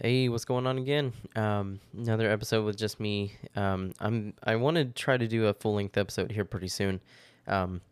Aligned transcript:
Hey, 0.00 0.30
what's 0.30 0.46
going 0.46 0.66
on 0.66 0.78
again? 0.78 1.12
Um, 1.36 1.78
another 1.94 2.30
episode 2.30 2.64
with 2.64 2.78
just 2.78 2.98
me. 2.98 3.34
Um, 3.54 3.92
I'm 4.00 4.32
I 4.42 4.56
want 4.56 4.78
to 4.78 4.86
try 4.86 5.18
to 5.18 5.28
do 5.28 5.48
a 5.48 5.54
full 5.54 5.74
length 5.74 5.98
episode 5.98 6.32
here 6.32 6.46
pretty 6.46 6.68
soon. 6.68 6.98
Um, 7.46 7.82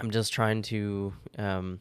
I'm 0.00 0.10
just 0.10 0.32
trying 0.32 0.62
to 0.62 1.12
um, 1.38 1.78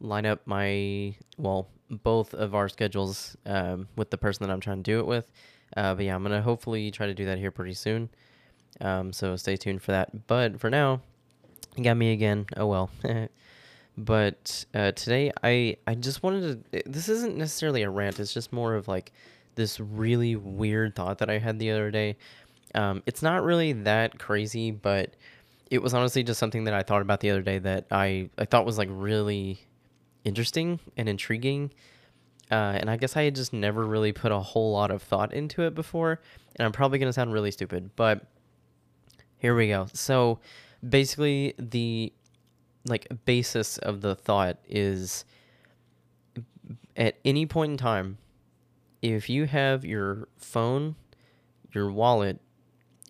line 0.00 0.24
up 0.24 0.46
my 0.46 1.14
well 1.36 1.68
both 1.90 2.32
of 2.32 2.54
our 2.54 2.70
schedules 2.70 3.36
um, 3.44 3.88
with 3.96 4.08
the 4.08 4.16
person 4.16 4.46
that 4.46 4.52
I'm 4.52 4.60
trying 4.60 4.82
to 4.82 4.90
do 4.90 5.00
it 5.00 5.06
with. 5.06 5.30
Uh, 5.76 5.94
but 5.94 6.06
yeah, 6.06 6.14
I'm 6.14 6.22
gonna 6.22 6.40
hopefully 6.40 6.90
try 6.90 7.06
to 7.06 7.14
do 7.14 7.26
that 7.26 7.36
here 7.36 7.50
pretty 7.50 7.74
soon. 7.74 8.08
Um, 8.80 9.12
so 9.12 9.36
stay 9.36 9.56
tuned 9.56 9.82
for 9.82 9.92
that. 9.92 10.26
But 10.26 10.58
for 10.58 10.70
now, 10.70 11.02
you 11.76 11.84
got 11.84 11.98
me 11.98 12.12
again. 12.14 12.46
Oh 12.56 12.66
well. 12.66 12.90
but 13.96 14.64
uh, 14.74 14.92
today 14.92 15.32
I 15.42 15.76
I 15.86 15.94
just 15.94 16.22
wanted 16.22 16.72
to. 16.72 16.82
This 16.90 17.08
isn't 17.08 17.36
necessarily 17.36 17.82
a 17.82 17.90
rant. 17.90 18.20
It's 18.20 18.32
just 18.32 18.52
more 18.52 18.74
of 18.74 18.88
like 18.88 19.12
this 19.54 19.78
really 19.80 20.36
weird 20.36 20.94
thought 20.94 21.18
that 21.18 21.30
I 21.30 21.38
had 21.38 21.58
the 21.58 21.70
other 21.70 21.90
day. 21.90 22.16
Um, 22.74 23.02
it's 23.06 23.22
not 23.22 23.44
really 23.44 23.72
that 23.72 24.18
crazy, 24.18 24.70
but 24.70 25.14
it 25.70 25.82
was 25.82 25.94
honestly 25.94 26.22
just 26.22 26.40
something 26.40 26.64
that 26.64 26.74
I 26.74 26.82
thought 26.82 27.02
about 27.02 27.20
the 27.20 27.30
other 27.30 27.42
day 27.42 27.58
that 27.58 27.86
I 27.90 28.30
I 28.38 28.44
thought 28.46 28.64
was 28.64 28.78
like 28.78 28.88
really 28.90 29.60
interesting 30.24 30.80
and 30.96 31.08
intriguing. 31.08 31.72
Uh, 32.50 32.76
and 32.78 32.90
I 32.90 32.96
guess 32.96 33.16
I 33.16 33.22
had 33.22 33.34
just 33.34 33.52
never 33.52 33.84
really 33.84 34.12
put 34.12 34.30
a 34.30 34.38
whole 34.38 34.72
lot 34.72 34.90
of 34.90 35.02
thought 35.02 35.32
into 35.32 35.62
it 35.62 35.74
before. 35.74 36.20
And 36.56 36.66
I'm 36.66 36.72
probably 36.72 36.98
gonna 36.98 37.12
sound 37.12 37.32
really 37.32 37.50
stupid, 37.50 37.90
but 37.96 38.26
here 39.38 39.54
we 39.54 39.68
go. 39.68 39.86
So 39.92 40.38
basically, 40.86 41.54
the 41.58 42.12
like 42.86 43.06
basis 43.24 43.78
of 43.78 44.00
the 44.00 44.14
thought 44.14 44.58
is 44.68 45.24
at 46.96 47.16
any 47.24 47.46
point 47.46 47.72
in 47.72 47.76
time, 47.78 48.18
if 49.00 49.28
you 49.28 49.46
have 49.46 49.84
your 49.84 50.28
phone, 50.36 50.96
your 51.72 51.90
wallet, 51.90 52.40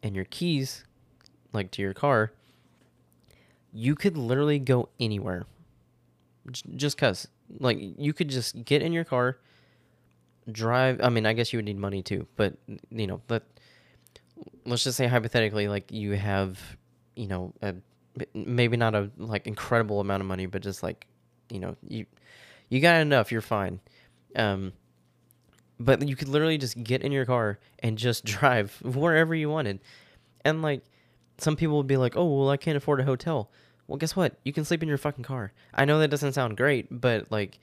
and 0.02 0.14
your 0.14 0.24
keys, 0.24 0.84
like 1.52 1.70
to 1.72 1.82
your 1.82 1.94
car, 1.94 2.32
you 3.72 3.94
could 3.94 4.16
literally 4.16 4.58
go 4.58 4.88
anywhere. 5.00 5.46
Just 6.76 6.98
cause, 6.98 7.28
like, 7.60 7.78
you 7.80 8.12
could 8.12 8.28
just 8.28 8.64
get 8.64 8.82
in 8.82 8.92
your 8.92 9.04
car, 9.04 9.38
drive. 10.50 11.00
I 11.02 11.08
mean, 11.08 11.24
I 11.26 11.32
guess 11.32 11.52
you 11.52 11.58
would 11.58 11.64
need 11.64 11.78
money 11.78 12.02
too, 12.02 12.26
but 12.36 12.54
you 12.90 13.06
know, 13.06 13.20
but 13.26 13.44
let's 14.64 14.84
just 14.84 14.96
say 14.96 15.06
hypothetically, 15.06 15.68
like, 15.68 15.92
you 15.92 16.12
have, 16.12 16.58
you 17.14 17.26
know, 17.26 17.52
a 17.62 17.74
maybe 18.34 18.76
not 18.76 18.94
a 18.94 19.10
like 19.16 19.46
incredible 19.46 20.00
amount 20.00 20.20
of 20.20 20.26
money, 20.26 20.46
but 20.46 20.62
just 20.62 20.82
like 20.82 21.06
you 21.50 21.58
know 21.58 21.76
you 21.86 22.06
you 22.68 22.80
got 22.80 23.00
enough, 23.00 23.32
you're 23.32 23.40
fine. 23.40 23.80
Um, 24.36 24.72
but 25.78 26.06
you 26.06 26.16
could 26.16 26.28
literally 26.28 26.58
just 26.58 26.82
get 26.82 27.02
in 27.02 27.12
your 27.12 27.26
car 27.26 27.58
and 27.80 27.98
just 27.98 28.24
drive 28.24 28.78
wherever 28.82 29.34
you 29.34 29.48
wanted, 29.48 29.80
and 30.44 30.62
like 30.62 30.82
some 31.38 31.56
people 31.56 31.76
would 31.78 31.86
be 31.86 31.96
like, 31.96 32.16
oh 32.16 32.24
well, 32.24 32.50
I 32.50 32.56
can't 32.56 32.76
afford 32.76 33.00
a 33.00 33.04
hotel. 33.04 33.50
Well, 33.86 33.98
guess 33.98 34.14
what? 34.14 34.36
You 34.44 34.52
can 34.52 34.64
sleep 34.64 34.82
in 34.82 34.88
your 34.88 34.98
fucking 34.98 35.24
car. 35.24 35.52
I 35.74 35.84
know 35.84 35.98
that 35.98 36.08
doesn't 36.08 36.32
sound 36.34 36.56
great, 36.56 36.86
but 36.90 37.30
like 37.30 37.58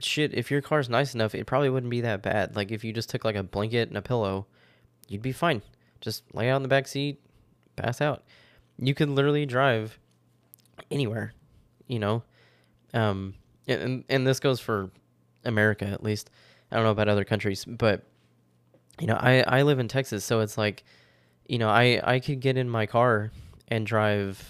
shit, 0.00 0.32
if 0.32 0.50
your 0.50 0.62
car's 0.62 0.88
nice 0.88 1.14
enough, 1.14 1.34
it 1.34 1.46
probably 1.46 1.68
wouldn't 1.68 1.90
be 1.90 2.00
that 2.00 2.22
bad. 2.22 2.56
Like 2.56 2.70
if 2.72 2.82
you 2.82 2.92
just 2.92 3.10
took 3.10 3.24
like 3.24 3.36
a 3.36 3.42
blanket 3.42 3.88
and 3.88 3.98
a 3.98 4.02
pillow, 4.02 4.46
you'd 5.08 5.22
be 5.22 5.32
fine. 5.32 5.62
Just 6.00 6.22
lay 6.34 6.48
out 6.48 6.56
in 6.56 6.62
the 6.62 6.68
back 6.68 6.88
seat, 6.88 7.20
pass 7.76 8.00
out 8.00 8.22
you 8.78 8.94
could 8.94 9.08
literally 9.08 9.46
drive 9.46 9.98
anywhere, 10.90 11.32
you 11.86 11.98
know. 11.98 12.22
Um, 12.94 13.34
and 13.66 14.04
and 14.08 14.26
this 14.26 14.40
goes 14.40 14.60
for 14.60 14.90
America 15.44 15.86
at 15.86 16.02
least. 16.02 16.30
I 16.70 16.76
don't 16.76 16.84
know 16.84 16.90
about 16.90 17.08
other 17.08 17.24
countries, 17.24 17.64
but 17.64 18.04
you 19.00 19.06
know, 19.06 19.18
I 19.20 19.40
I 19.40 19.62
live 19.62 19.78
in 19.78 19.88
Texas, 19.88 20.24
so 20.24 20.40
it's 20.40 20.58
like, 20.58 20.84
you 21.46 21.58
know, 21.58 21.68
I 21.68 22.00
I 22.02 22.20
could 22.20 22.40
get 22.40 22.56
in 22.56 22.68
my 22.68 22.86
car 22.86 23.30
and 23.68 23.86
drive, 23.86 24.42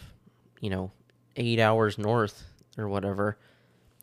you 0.61 0.71
know, 0.71 0.93
eight 1.37 1.61
hours 1.61 1.99
north 1.99 2.45
or 2.79 2.89
whatever, 2.89 3.39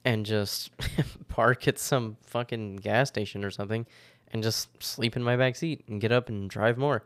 and 0.04 0.26
just 0.26 0.72
park 1.28 1.68
at 1.68 1.80
some 1.80 2.18
fucking 2.24 2.78
gas 2.78 3.10
station 3.10 3.44
or 3.46 3.52
something, 3.52 3.86
and 4.32 4.44
just 4.44 4.70
sleep 4.82 5.16
in 5.16 5.24
my 5.24 5.36
back 5.36 5.56
seat 5.56 5.84
and 5.88 6.02
get 6.02 6.12
up 6.12 6.30
and 6.30 6.50
drive 6.50 6.78
more, 6.78 7.06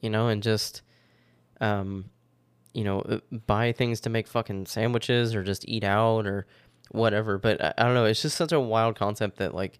you 0.00 0.10
know, 0.10 0.28
and 0.28 0.42
just 0.42 0.82
um, 1.62 2.10
you 2.74 2.84
know, 2.84 3.00
uh, 3.00 3.18
buy 3.46 3.72
things 3.72 4.00
to 4.00 4.10
make 4.10 4.26
fucking 4.26 4.66
sandwiches 4.66 5.34
or 5.34 5.42
just 5.42 5.66
eat 5.68 5.84
out 5.84 6.26
or 6.26 6.46
whatever. 6.90 7.38
But 7.38 7.62
I, 7.62 7.72
I 7.78 7.84
don't 7.84 7.94
know. 7.94 8.04
It's 8.04 8.20
just 8.20 8.36
such 8.36 8.52
a 8.52 8.60
wild 8.60 8.96
concept 8.96 9.38
that 9.38 9.54
like, 9.54 9.78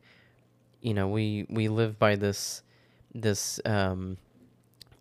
you 0.81 0.94
know, 0.94 1.09
we 1.09 1.47
we 1.50 1.69
live 1.69 1.98
by 1.98 2.16
this 2.16 2.62
this 3.15 3.60
um, 3.66 4.16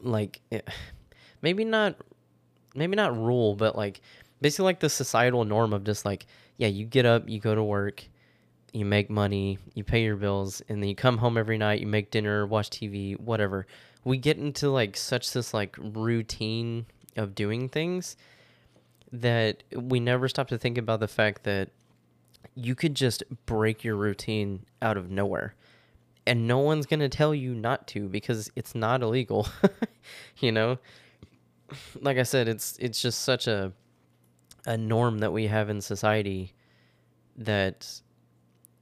like 0.02 0.42
eh, 0.52 0.62
maybe 1.42 1.64
not 1.64 1.96
maybe 2.76 2.96
not 2.96 3.16
rule, 3.16 3.56
but 3.56 3.76
like 3.78 4.02
basically 4.42 4.66
like 4.66 4.80
the 4.80 4.90
societal 4.90 5.46
norm 5.46 5.72
of 5.72 5.84
just 5.84 6.04
like 6.04 6.26
yeah, 6.58 6.68
you 6.68 6.86
get 6.86 7.06
up, 7.06 7.30
you 7.30 7.40
go 7.40 7.56
to 7.56 7.64
work, 7.64 8.04
you 8.72 8.86
make 8.86 9.10
money, 9.10 9.58
you 9.74 9.84
pay 9.84 10.04
your 10.04 10.16
bills, 10.16 10.62
and 10.70 10.82
then 10.82 10.90
you 10.90 10.96
come 10.96 11.18
home 11.18 11.38
every 11.38 11.58
night, 11.58 11.80
you 11.80 11.88
make 11.88 12.12
dinner, 12.12 12.46
watch 12.46 12.70
TV, 12.70 13.20
whatever 13.20 13.68
we 14.04 14.18
get 14.18 14.38
into 14.38 14.70
like 14.70 14.98
such 14.98 15.32
this 15.32 15.54
like 15.54 15.76
routine 15.78 16.86
of 17.16 17.36
doing 17.36 17.70
things 17.70 18.16
that 19.12 19.64
we 19.76 20.00
never 20.00 20.28
stop 20.28 20.48
to 20.48 20.58
think 20.58 20.78
about 20.78 21.00
the 21.00 21.08
fact 21.08 21.44
that 21.44 21.70
you 22.56 22.76
could 22.76 22.96
just 22.96 23.24
break 23.46 23.84
your 23.84 23.96
routine 23.96 24.66
out 24.82 24.98
of 24.98 25.10
nowhere. 25.10 25.54
And 26.26 26.48
no 26.48 26.60
one's 26.60 26.86
going 26.86 27.00
to 27.00 27.10
tell 27.10 27.34
you 27.34 27.54
not 27.54 27.88
to 27.90 28.08
because 28.08 28.52
it's 28.56 28.76
not 28.76 29.02
illegal 29.02 29.48
you 30.40 30.52
know? 30.52 30.78
Like 32.02 32.18
i 32.18 32.24
said 32.24 32.50
it's 32.50 32.76
it's 32.80 33.02
just 33.02 33.22
such 33.22 33.48
a 33.48 33.72
a 34.66 34.78
norm 34.78 35.20
that 35.20 35.32
we 35.32 35.48
have 35.48 35.70
in 35.70 35.82
society 35.82 36.54
that 37.38 38.02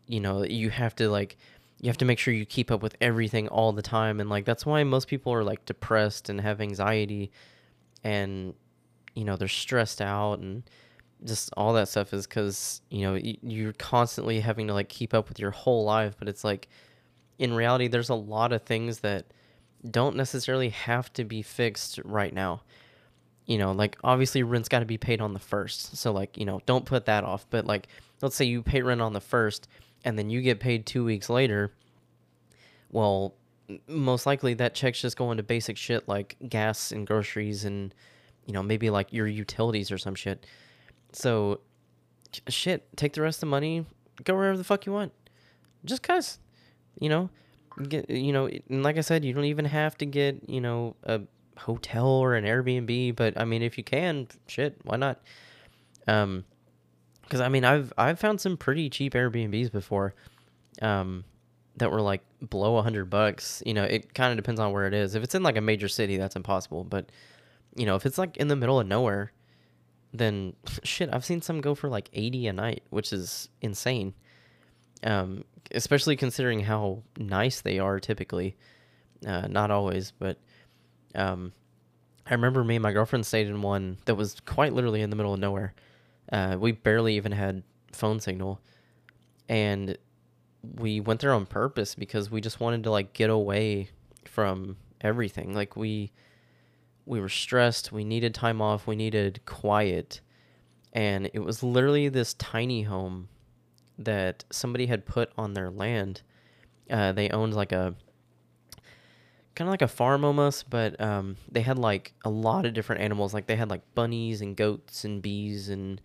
you 0.08 0.20
know 0.20 0.44
you 0.44 0.70
have 0.70 0.96
to 0.96 1.10
like 1.10 1.38
you 1.80 1.88
have 1.90 1.98
to 1.98 2.06
make 2.06 2.20
sure 2.20 2.34
you 2.34 2.46
keep 2.46 2.72
up 2.72 2.82
with 2.82 2.96
everything 3.00 3.48
all 3.48 3.72
the 3.72 3.82
time 3.82 4.20
and 4.20 4.30
like 4.30 4.46
that's 4.46 4.66
why 4.66 4.84
most 4.84 5.08
people 5.08 5.34
are 5.34 5.44
like 5.44 5.66
depressed 5.66 6.30
and 6.30 6.42
have 6.42 6.62
anxiety 6.62 7.32
and 8.04 8.54
you 9.16 9.24
know 9.24 9.36
they're 9.36 9.48
stressed 9.48 10.02
out 10.02 10.40
and 10.40 10.64
just 11.26 11.50
all 11.58 11.74
that 11.74 11.88
stuff 11.90 12.14
is 12.14 12.26
because 12.26 12.82
you 12.90 13.02
know 13.02 13.20
you're 13.22 13.74
constantly 13.74 14.40
having 14.40 14.68
to 14.68 14.74
like 14.74 14.90
keep 14.90 15.14
up 15.14 15.28
with 15.28 15.40
your 15.40 15.52
whole 15.52 15.84
life 15.84 16.16
but 16.18 16.30
it's 16.30 16.44
like 16.44 16.70
in 17.38 17.54
reality 17.54 17.88
there's 17.88 18.10
a 18.10 18.16
lot 18.16 18.52
of 18.54 18.64
things 18.64 19.00
that 19.00 19.26
don't 19.90 20.16
necessarily 20.16 20.70
have 20.70 21.12
to 21.14 21.24
be 21.24 21.42
fixed 21.42 22.00
right 22.04 22.34
now. 22.34 22.62
You 23.46 23.58
know 23.58 23.72
like 23.72 23.98
obviously 24.04 24.44
rent's 24.44 24.70
got 24.70 24.80
to 24.80 24.86
be 24.86 25.00
paid 25.00 25.22
on 25.22 25.34
the 25.34 25.40
first 25.40 25.98
so 25.98 26.12
like 26.12 26.38
you 26.38 26.46
know 26.46 26.62
don't 26.68 26.86
put 26.86 27.06
that 27.06 27.24
off 27.24 27.48
but 27.50 27.66
like 27.66 27.88
let's 28.22 28.36
say 28.36 28.46
you 28.46 28.62
pay 28.62 28.84
rent 28.84 29.02
on 29.02 29.14
the 29.14 29.22
first 29.22 29.68
and 30.04 30.18
then 30.18 30.30
you 30.30 30.42
get 30.42 30.60
paid 30.60 30.86
two 30.86 31.04
weeks 31.04 31.30
later, 31.30 31.72
well, 32.92 33.36
most 33.88 34.26
likely 34.26 34.54
that 34.56 34.74
check's 34.74 35.02
just 35.02 35.18
going 35.18 35.38
to 35.38 35.44
basic 35.44 35.78
shit 35.78 36.08
like 36.08 36.36
gas 36.48 36.92
and 36.92 37.06
groceries 37.06 37.66
and, 37.66 37.94
you 38.46 38.54
know, 38.54 38.64
maybe 38.64 38.90
like 38.90 39.14
your 39.14 39.28
utilities 39.28 39.92
or 39.92 39.98
some 39.98 40.16
shit. 40.16 40.46
So, 41.12 41.60
shit, 42.48 42.88
take 42.98 43.14
the 43.14 43.22
rest 43.22 43.38
of 43.38 43.42
the 43.42 43.46
money, 43.48 43.86
go 44.24 44.36
wherever 44.36 44.58
the 44.58 44.64
fuck 44.64 44.86
you 44.86 44.92
want. 44.92 45.12
Just 45.86 46.04
cause, 46.04 46.40
you 47.00 47.10
know, 47.10 47.30
get, 47.88 48.10
you 48.10 48.34
know, 48.34 48.48
and 48.48 48.84
like 48.84 48.98
I 48.98 49.02
said, 49.02 49.24
you 49.24 49.34
don't 49.34 49.46
even 49.46 49.66
have 49.66 49.98
to 50.00 50.06
get, 50.06 50.50
you 50.50 50.62
know, 50.62 50.96
a 51.04 51.22
hotel 51.58 52.08
or 52.08 52.36
an 52.36 52.46
Airbnb, 52.46 53.16
but 53.16 53.40
I 53.40 53.46
mean, 53.46 53.62
if 53.62 53.78
you 53.78 53.84
can, 53.84 54.28
shit, 54.48 54.78
why 54.84 54.98
not? 54.98 55.22
Um, 56.08 56.46
because 57.30 57.42
I 57.42 57.50
mean 57.50 57.64
I've 57.64 57.94
I've 57.98 58.20
found 58.20 58.42
some 58.42 58.58
pretty 58.58 58.90
cheap 58.90 59.14
Airbnbs 59.14 59.72
before, 59.72 60.16
um, 60.82 61.24
that 61.78 61.92
were 61.92 62.02
like 62.02 62.24
below 62.50 62.78
a 62.78 62.82
hundred 62.82 63.10
bucks. 63.10 63.62
You 63.66 63.76
know, 63.76 63.84
it 63.84 64.14
kind 64.14 64.32
of 64.32 64.38
depends 64.38 64.60
on 64.60 64.72
where 64.72 64.88
it 64.88 64.94
is. 64.94 65.14
If 65.16 65.24
it's 65.24 65.36
in 65.36 65.44
like 65.44 65.56
a 65.56 65.62
major 65.62 65.88
city, 65.88 66.18
that's 66.18 66.36
impossible. 66.36 66.84
But 66.84 67.12
you 67.76 67.86
know, 67.86 67.96
if 67.96 68.06
it's 68.06 68.18
like 68.18 68.38
in 68.38 68.48
the 68.48 68.56
middle 68.56 68.80
of 68.80 68.88
nowhere, 68.88 69.32
then 70.12 70.56
shit, 70.84 71.10
I've 71.14 71.26
seen 71.26 71.42
some 71.42 71.62
go 71.62 71.76
for 71.76 71.88
like 71.88 72.10
eighty 72.14 72.48
a 72.48 72.54
night, 72.54 72.84
which 72.90 73.14
is 73.14 73.50
insane. 73.62 74.14
Um, 75.04 75.46
especially 75.72 76.16
considering 76.16 76.62
how 76.62 77.04
nice 77.18 77.62
they 77.62 77.80
are 77.80 78.00
typically. 78.00 78.58
Uh, 79.26 79.48
not 79.48 79.70
always, 79.70 80.12
but 80.12 80.38
um, 81.14 81.52
I 82.26 82.34
remember 82.34 82.64
me 82.64 82.78
and 82.78 82.84
my 82.84 82.94
girlfriend 82.94 83.26
stayed 83.26 83.48
in 83.48 83.62
one 83.62 83.98
that 84.06 84.16
was 84.16 84.40
quite 84.46 84.74
literally 84.74 85.02
in 85.02 85.10
the 85.10 85.18
middle 85.18 85.34
of 85.34 85.40
nowhere 85.40 85.74
uh, 86.32 86.58
we 86.60 86.72
barely 86.72 87.16
even 87.16 87.32
had 87.32 87.64
phone 87.92 88.20
signal, 88.20 88.62
and 89.48 89.98
we 90.64 91.00
went 91.00 91.22
there 91.22 91.34
on 91.34 91.46
purpose 91.46 91.96
because 91.96 92.30
we 92.32 92.42
just 92.42 92.60
wanted 92.60 92.84
to 92.84 92.92
like 92.92 93.14
get 93.14 93.30
away 93.30 93.90
from 94.26 94.78
everything. 95.02 95.54
Like 95.54 95.76
we 95.76 96.12
we 97.06 97.20
were 97.20 97.30
stressed, 97.30 97.92
we 97.92 98.04
needed 98.04 98.34
time 98.36 98.62
off, 98.62 98.88
we 98.88 98.96
needed 98.96 99.42
quiet. 99.46 100.22
And 100.94 101.30
it 101.34 101.40
was 101.40 101.64
literally 101.64 102.10
this 102.10 102.34
tiny 102.36 102.84
home 102.84 103.30
that 103.98 104.46
somebody 104.52 104.88
had 104.88 105.06
put 105.06 105.32
on 105.38 105.54
their 105.54 105.70
land 105.72 106.22
Uh, 106.90 107.12
they 107.14 107.30
owned 107.30 107.54
like 107.56 107.72
a 107.72 107.96
kind 109.56 109.68
of 109.68 109.72
like 109.72 109.82
a 109.82 109.88
farm 109.88 110.24
almost, 110.24 110.70
but 110.70 111.00
um, 111.02 111.36
they 111.52 111.62
had 111.62 111.78
like 111.78 112.14
a 112.24 112.30
lot 112.30 112.66
of 112.66 112.74
different 112.74 113.02
animals. 113.02 113.34
Like 113.34 113.48
they 113.48 113.56
had 113.56 113.70
like 113.70 113.82
bunnies 113.96 114.42
and 114.42 114.56
goats 114.56 115.04
and 115.04 115.22
bees 115.22 115.70
and 115.70 116.02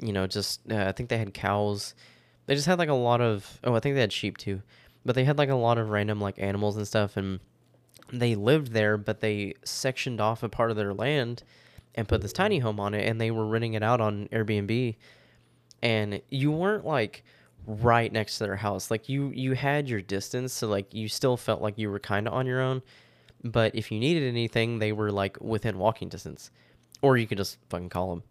you 0.00 0.12
know 0.12 0.26
just 0.26 0.60
uh, 0.70 0.84
I 0.88 0.92
think 0.92 1.08
they 1.08 1.18
had 1.18 1.34
cows. 1.34 1.94
They 2.46 2.54
just 2.54 2.66
had 2.66 2.78
like 2.78 2.88
a 2.88 2.94
lot 2.94 3.20
of 3.20 3.60
oh 3.64 3.74
I 3.74 3.80
think 3.80 3.94
they 3.94 4.00
had 4.00 4.12
sheep 4.12 4.38
too, 4.38 4.62
but 5.04 5.14
they 5.14 5.24
had 5.24 5.38
like 5.38 5.50
a 5.50 5.54
lot 5.54 5.78
of 5.78 5.90
random 5.90 6.20
like 6.20 6.38
animals 6.38 6.76
and 6.76 6.86
stuff 6.86 7.16
and 7.16 7.40
they 8.12 8.34
lived 8.34 8.72
there, 8.72 8.96
but 8.96 9.20
they 9.20 9.54
sectioned 9.64 10.20
off 10.20 10.42
a 10.42 10.48
part 10.48 10.70
of 10.70 10.76
their 10.76 10.94
land 10.94 11.42
and 11.94 12.08
put 12.08 12.22
this 12.22 12.32
tiny 12.32 12.58
home 12.58 12.80
on 12.80 12.94
it 12.94 13.06
and 13.06 13.20
they 13.20 13.30
were 13.30 13.46
renting 13.46 13.74
it 13.74 13.82
out 13.82 14.00
on 14.00 14.28
Airbnb 14.28 14.96
and 15.82 16.20
you 16.28 16.50
weren't 16.50 16.84
like 16.84 17.24
right 17.68 18.12
next 18.12 18.38
to 18.38 18.44
their 18.44 18.56
house. 18.56 18.90
Like 18.90 19.08
you 19.08 19.30
you 19.30 19.52
had 19.52 19.88
your 19.88 20.00
distance 20.00 20.52
so 20.52 20.68
like 20.68 20.92
you 20.94 21.08
still 21.08 21.36
felt 21.36 21.62
like 21.62 21.78
you 21.78 21.90
were 21.90 22.00
kind 22.00 22.26
of 22.26 22.34
on 22.34 22.46
your 22.46 22.60
own 22.60 22.82
but 23.44 23.72
if 23.74 23.92
you 23.92 24.00
needed 24.00 24.24
anything 24.24 24.80
they 24.80 24.90
were 24.90 25.12
like 25.12 25.40
within 25.40 25.78
walking 25.78 26.08
distance 26.08 26.50
or 27.02 27.16
you 27.16 27.24
could 27.24 27.38
just 27.38 27.56
fucking 27.68 27.88
call 27.88 28.10
them 28.10 28.22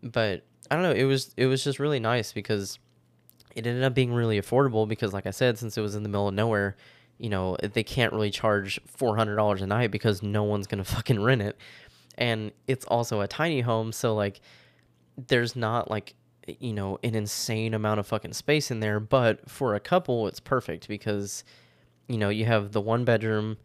but 0.00 0.44
i 0.70 0.76
don't 0.76 0.84
know 0.84 0.92
it 0.92 1.02
was 1.02 1.34
it 1.36 1.46
was 1.46 1.64
just 1.64 1.80
really 1.80 1.98
nice 1.98 2.32
because 2.32 2.78
it 3.56 3.66
ended 3.66 3.82
up 3.82 3.94
being 3.94 4.12
really 4.12 4.40
affordable 4.40 4.86
because 4.86 5.12
like 5.12 5.26
i 5.26 5.30
said 5.32 5.58
since 5.58 5.76
it 5.76 5.80
was 5.80 5.96
in 5.96 6.04
the 6.04 6.08
middle 6.08 6.28
of 6.28 6.34
nowhere 6.34 6.76
you 7.18 7.28
know 7.28 7.56
they 7.60 7.82
can't 7.82 8.12
really 8.12 8.30
charge 8.30 8.80
$400 8.98 9.60
a 9.60 9.66
night 9.66 9.90
because 9.90 10.22
no 10.22 10.44
one's 10.44 10.66
gonna 10.66 10.84
fucking 10.96 11.20
rent 11.20 11.42
it. 11.42 11.56
And 12.16 12.52
it's 12.66 12.84
also 12.86 13.20
a 13.20 13.28
tiny 13.28 13.60
home 13.60 13.92
so 13.92 14.14
like 14.14 14.40
there's 15.26 15.54
not 15.54 15.90
like 15.90 16.14
you 16.60 16.72
know 16.72 16.98
an 17.02 17.14
insane 17.14 17.74
amount 17.74 18.00
of 18.00 18.06
fucking 18.06 18.32
space 18.32 18.70
in 18.70 18.80
there 18.80 19.00
but 19.00 19.48
for 19.48 19.74
a 19.74 19.80
couple 19.80 20.26
it's 20.26 20.40
perfect 20.40 20.88
because 20.88 21.44
you 22.08 22.18
know 22.18 22.28
you 22.28 22.44
have 22.44 22.72
the 22.72 22.80
one 22.80 23.04
bedroom 23.04 23.56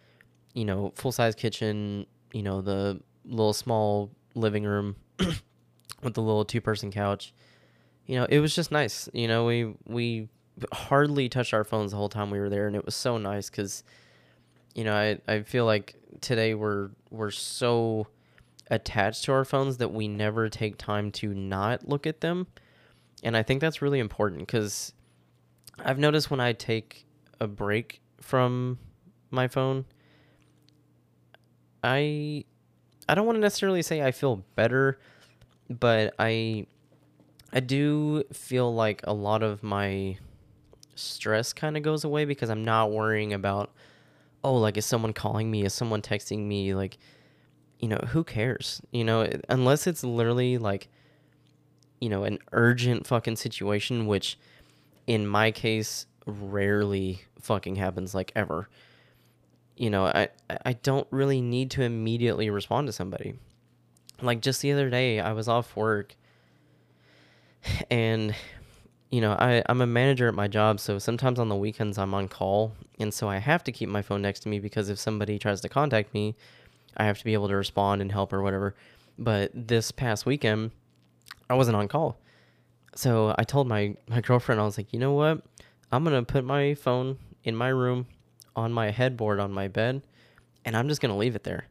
you 0.53 0.65
know 0.65 0.91
full 0.95 1.11
size 1.11 1.35
kitchen 1.35 2.05
you 2.33 2.43
know 2.43 2.61
the 2.61 2.99
little 3.25 3.53
small 3.53 4.11
living 4.35 4.63
room 4.63 4.95
with 6.01 6.13
the 6.13 6.21
little 6.21 6.45
two 6.45 6.61
person 6.61 6.91
couch 6.91 7.33
you 8.05 8.15
know 8.15 8.25
it 8.29 8.39
was 8.39 8.55
just 8.55 8.71
nice 8.71 9.07
you 9.13 9.27
know 9.27 9.45
we 9.45 9.73
we 9.85 10.27
hardly 10.71 11.29
touched 11.29 11.53
our 11.53 11.63
phones 11.63 11.91
the 11.91 11.97
whole 11.97 12.09
time 12.09 12.29
we 12.29 12.39
were 12.39 12.49
there 12.49 12.67
and 12.67 12.75
it 12.75 12.85
was 12.85 12.95
so 12.95 13.17
nice 13.17 13.49
because 13.49 13.83
you 14.75 14.83
know 14.83 14.93
i 14.93 15.17
i 15.27 15.41
feel 15.41 15.65
like 15.65 15.95
today 16.21 16.53
we're 16.53 16.89
we're 17.09 17.31
so 17.31 18.07
attached 18.69 19.23
to 19.25 19.31
our 19.31 19.45
phones 19.45 19.77
that 19.77 19.93
we 19.93 20.07
never 20.07 20.49
take 20.49 20.77
time 20.77 21.11
to 21.11 21.33
not 21.33 21.87
look 21.87 22.07
at 22.07 22.21
them. 22.21 22.47
And 23.23 23.37
I 23.37 23.43
think 23.43 23.61
that's 23.61 23.81
really 23.81 23.99
important 23.99 24.41
because 24.41 24.93
I've 25.79 25.97
noticed 25.97 26.29
when 26.29 26.39
I 26.39 26.53
take 26.53 27.05
a 27.39 27.47
break 27.47 28.01
from 28.21 28.77
my 29.31 29.47
phone, 29.47 29.85
I 31.83 32.45
I 33.07 33.15
don't 33.15 33.25
want 33.25 33.37
to 33.37 33.41
necessarily 33.41 33.81
say 33.81 34.01
I 34.01 34.11
feel 34.11 34.43
better, 34.55 34.99
but 35.69 36.13
I 36.19 36.67
I 37.51 37.59
do 37.59 38.23
feel 38.33 38.73
like 38.73 39.01
a 39.05 39.13
lot 39.13 39.43
of 39.43 39.63
my 39.63 40.17
stress 40.95 41.53
kind 41.53 41.75
of 41.75 41.83
goes 41.83 42.03
away 42.03 42.25
because 42.25 42.49
I'm 42.49 42.63
not 42.63 42.91
worrying 42.91 43.33
about 43.33 43.71
oh 44.43 44.55
like 44.55 44.77
is 44.77 44.85
someone 44.85 45.11
calling 45.11 45.49
me 45.49 45.65
is 45.65 45.73
someone 45.73 46.01
texting 46.01 46.45
me 46.45 46.75
like 46.75 46.97
you 47.83 47.89
know, 47.89 47.99
who 48.07 48.23
cares? 48.23 48.81
You 48.91 49.03
know, 49.03 49.29
unless 49.49 49.87
it's 49.87 50.05
literally 50.05 50.57
like, 50.57 50.87
you 52.03 52.09
know, 52.09 52.25
an 52.25 52.37
urgent 52.51 53.07
fucking 53.07 53.37
situation, 53.37 54.07
which 54.07 54.37
in 55.07 55.25
my 55.25 55.51
case 55.51 56.05
rarely 56.25 57.21
fucking 57.39 57.77
happens, 57.77 58.13
like 58.13 58.33
ever. 58.35 58.67
You 59.77 59.89
know, 59.89 60.07
I 60.07 60.27
I 60.65 60.73
don't 60.73 61.07
really 61.11 61.39
need 61.39 61.71
to 61.71 61.81
immediately 61.81 62.49
respond 62.49 62.87
to 62.87 62.91
somebody. 62.91 63.35
Like 64.21 64.41
just 64.41 64.61
the 64.61 64.73
other 64.73 64.89
day, 64.89 65.21
I 65.21 65.31
was 65.31 65.47
off 65.47 65.77
work, 65.77 66.15
and 67.89 68.35
you 69.09 69.21
know, 69.21 69.31
I, 69.31 69.63
I'm 69.67 69.79
a 69.79 69.87
manager 69.87 70.27
at 70.27 70.33
my 70.33 70.49
job, 70.49 70.81
so 70.81 70.99
sometimes 70.99 71.39
on 71.39 71.47
the 71.47 71.55
weekends 71.55 71.97
I'm 71.97 72.13
on 72.13 72.27
call, 72.27 72.73
and 72.99 73.13
so 73.13 73.29
I 73.29 73.37
have 73.37 73.63
to 73.63 73.71
keep 73.71 73.87
my 73.87 74.01
phone 74.01 74.21
next 74.21 74.41
to 74.41 74.49
me 74.49 74.59
because 74.59 74.89
if 74.89 74.99
somebody 74.99 75.39
tries 75.39 75.61
to 75.61 75.69
contact 75.69 76.13
me, 76.13 76.35
I 76.97 77.05
have 77.05 77.17
to 77.19 77.23
be 77.23 77.33
able 77.33 77.47
to 77.47 77.55
respond 77.55 78.01
and 78.01 78.11
help 78.11 78.33
or 78.33 78.41
whatever. 78.41 78.75
But 79.17 79.51
this 79.53 79.91
past 79.93 80.25
weekend, 80.25 80.71
I 81.49 81.55
wasn't 81.55 81.77
on 81.77 81.87
call. 81.87 82.19
So 82.95 83.33
I 83.37 83.43
told 83.43 83.67
my, 83.67 83.95
my 84.07 84.21
girlfriend, 84.21 84.61
I 84.61 84.65
was 84.65 84.77
like, 84.77 84.93
you 84.93 84.99
know 84.99 85.13
what? 85.13 85.43
I'm 85.91 86.03
going 86.03 86.15
to 86.15 86.31
put 86.31 86.43
my 86.43 86.73
phone 86.75 87.17
in 87.43 87.55
my 87.55 87.69
room 87.69 88.07
on 88.55 88.71
my 88.71 88.91
headboard 88.91 89.39
on 89.39 89.51
my 89.51 89.67
bed 89.67 90.03
and 90.65 90.77
I'm 90.77 90.87
just 90.87 91.01
going 91.01 91.11
to 91.11 91.17
leave 91.17 91.35
it 91.35 91.43
there. 91.43 91.67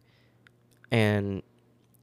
And 0.91 1.43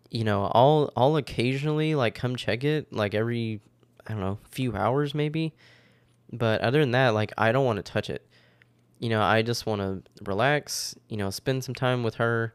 you 0.09 0.23
know, 0.23 0.49
I'll 0.53 0.91
I'll 0.97 1.17
occasionally 1.17 1.93
like 1.93 2.15
come 2.15 2.35
check 2.35 2.63
it 2.63 2.91
like 2.91 3.13
every 3.13 3.61
I 4.07 4.13
don't 4.13 4.21
know, 4.21 4.39
few 4.49 4.75
hours 4.75 5.13
maybe. 5.13 5.53
But 6.31 6.61
other 6.61 6.79
than 6.79 6.91
that, 6.91 7.09
like 7.09 7.31
I 7.37 7.51
don't 7.51 7.65
want 7.65 7.77
to 7.77 7.83
touch 7.83 8.09
it. 8.09 8.27
You 8.97 9.09
know, 9.09 9.21
I 9.21 9.43
just 9.43 9.65
want 9.65 9.81
to 9.81 10.03
relax, 10.23 10.95
you 11.07 11.17
know, 11.17 11.29
spend 11.29 11.63
some 11.63 11.75
time 11.75 12.03
with 12.03 12.15
her 12.15 12.53